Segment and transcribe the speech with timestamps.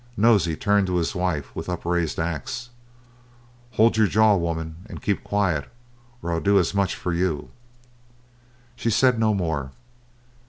[0.17, 2.71] Nosey turned to his wife with upraised axe.
[3.73, 5.71] "Hold your jaw, woman, and keep quiet,
[6.23, 7.51] or I'll do as much for you."
[8.75, 9.69] She said no more.